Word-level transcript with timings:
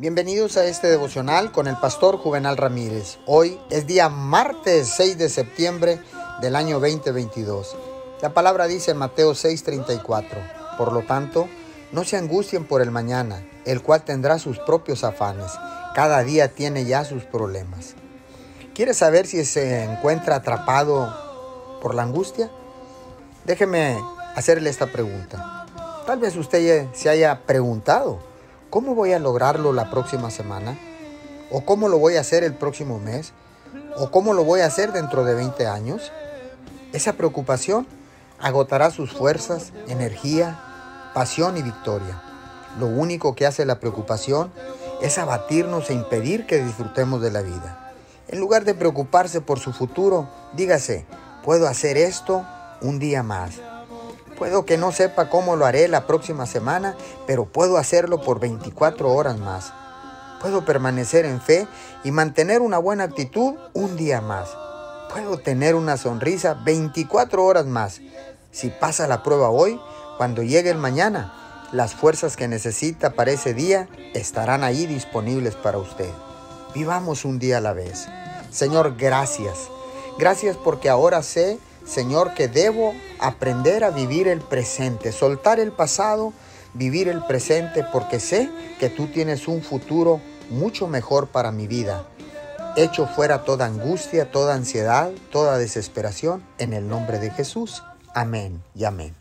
Bienvenidos 0.00 0.56
a 0.56 0.64
este 0.64 0.86
devocional 0.86 1.52
con 1.52 1.66
el 1.66 1.76
pastor 1.76 2.16
Juvenal 2.16 2.56
Ramírez. 2.56 3.18
Hoy 3.26 3.60
es 3.68 3.86
día 3.86 4.08
martes 4.08 4.94
6 4.96 5.18
de 5.18 5.28
septiembre 5.28 6.00
del 6.40 6.56
año 6.56 6.80
2022. 6.80 7.76
La 8.22 8.32
palabra 8.32 8.66
dice 8.66 8.92
en 8.92 8.96
Mateo 8.96 9.34
6:34, 9.34 10.78
por 10.78 10.92
lo 10.92 11.02
tanto, 11.02 11.50
no 11.92 12.04
se 12.04 12.16
angustien 12.16 12.64
por 12.64 12.80
el 12.80 12.90
mañana, 12.90 13.46
el 13.66 13.82
cual 13.82 14.02
tendrá 14.02 14.38
sus 14.38 14.58
propios 14.60 15.04
afanes. 15.04 15.52
Cada 15.94 16.22
día 16.22 16.48
tiene 16.54 16.86
ya 16.86 17.04
sus 17.04 17.24
problemas. 17.24 17.94
¿Quiere 18.74 18.94
saber 18.94 19.26
si 19.26 19.44
se 19.44 19.84
encuentra 19.84 20.36
atrapado 20.36 21.14
por 21.82 21.94
la 21.94 22.04
angustia? 22.04 22.50
Déjeme 23.44 23.98
hacerle 24.34 24.70
esta 24.70 24.86
pregunta. 24.86 25.66
Tal 26.06 26.18
vez 26.20 26.36
usted 26.36 26.86
se 26.94 27.10
haya 27.10 27.42
preguntado, 27.42 28.29
¿Cómo 28.70 28.94
voy 28.94 29.12
a 29.12 29.18
lograrlo 29.18 29.72
la 29.72 29.90
próxima 29.90 30.30
semana? 30.30 30.78
¿O 31.50 31.64
cómo 31.64 31.88
lo 31.88 31.98
voy 31.98 32.14
a 32.14 32.20
hacer 32.20 32.44
el 32.44 32.54
próximo 32.54 33.00
mes? 33.00 33.32
¿O 33.96 34.12
cómo 34.12 34.32
lo 34.32 34.44
voy 34.44 34.60
a 34.60 34.66
hacer 34.66 34.92
dentro 34.92 35.24
de 35.24 35.34
20 35.34 35.66
años? 35.66 36.12
Esa 36.92 37.14
preocupación 37.14 37.88
agotará 38.38 38.92
sus 38.92 39.12
fuerzas, 39.12 39.72
energía, 39.88 40.60
pasión 41.14 41.56
y 41.56 41.62
victoria. 41.62 42.22
Lo 42.78 42.86
único 42.86 43.34
que 43.34 43.44
hace 43.44 43.64
la 43.64 43.80
preocupación 43.80 44.52
es 45.02 45.18
abatirnos 45.18 45.90
e 45.90 45.94
impedir 45.94 46.46
que 46.46 46.62
disfrutemos 46.62 47.20
de 47.20 47.32
la 47.32 47.42
vida. 47.42 47.92
En 48.28 48.38
lugar 48.38 48.64
de 48.64 48.74
preocuparse 48.74 49.40
por 49.40 49.58
su 49.58 49.72
futuro, 49.72 50.28
dígase, 50.52 51.06
puedo 51.42 51.66
hacer 51.66 51.96
esto 51.96 52.46
un 52.82 53.00
día 53.00 53.24
más 53.24 53.60
Puedo 54.40 54.64
que 54.64 54.78
no 54.78 54.90
sepa 54.90 55.28
cómo 55.28 55.54
lo 55.54 55.66
haré 55.66 55.86
la 55.86 56.06
próxima 56.06 56.46
semana, 56.46 56.96
pero 57.26 57.44
puedo 57.44 57.76
hacerlo 57.76 58.22
por 58.22 58.40
24 58.40 59.12
horas 59.12 59.38
más. 59.38 59.74
Puedo 60.40 60.64
permanecer 60.64 61.26
en 61.26 61.42
fe 61.42 61.68
y 62.04 62.10
mantener 62.10 62.62
una 62.62 62.78
buena 62.78 63.04
actitud 63.04 63.56
un 63.74 63.98
día 63.98 64.22
más. 64.22 64.48
Puedo 65.12 65.36
tener 65.36 65.74
una 65.74 65.98
sonrisa 65.98 66.54
24 66.54 67.44
horas 67.44 67.66
más. 67.66 68.00
Si 68.50 68.70
pasa 68.70 69.06
la 69.06 69.22
prueba 69.22 69.50
hoy, 69.50 69.78
cuando 70.16 70.42
llegue 70.42 70.70
el 70.70 70.78
mañana, 70.78 71.68
las 71.72 71.94
fuerzas 71.94 72.38
que 72.38 72.48
necesita 72.48 73.10
para 73.10 73.32
ese 73.32 73.52
día 73.52 73.90
estarán 74.14 74.64
ahí 74.64 74.86
disponibles 74.86 75.54
para 75.54 75.76
usted. 75.76 76.10
Vivamos 76.74 77.26
un 77.26 77.38
día 77.38 77.58
a 77.58 77.60
la 77.60 77.74
vez. 77.74 78.08
Señor, 78.50 78.96
gracias. 78.96 79.68
Gracias 80.18 80.56
porque 80.56 80.88
ahora 80.88 81.22
sé 81.22 81.58
Señor, 81.84 82.34
que 82.34 82.48
debo 82.48 82.94
aprender 83.18 83.84
a 83.84 83.90
vivir 83.90 84.28
el 84.28 84.40
presente, 84.40 85.12
soltar 85.12 85.60
el 85.60 85.72
pasado, 85.72 86.32
vivir 86.74 87.08
el 87.08 87.24
presente, 87.24 87.84
porque 87.92 88.20
sé 88.20 88.50
que 88.78 88.88
tú 88.88 89.06
tienes 89.06 89.48
un 89.48 89.62
futuro 89.62 90.20
mucho 90.50 90.86
mejor 90.86 91.28
para 91.28 91.52
mi 91.52 91.66
vida. 91.66 92.06
Hecho 92.76 93.06
fuera 93.06 93.44
toda 93.44 93.66
angustia, 93.66 94.30
toda 94.30 94.54
ansiedad, 94.54 95.10
toda 95.30 95.58
desesperación, 95.58 96.44
en 96.58 96.72
el 96.72 96.88
nombre 96.88 97.18
de 97.18 97.30
Jesús. 97.30 97.82
Amén 98.14 98.62
y 98.74 98.84
amén. 98.84 99.19